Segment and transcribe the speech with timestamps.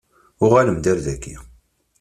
[0.43, 1.35] Uɣalem-d ar daki.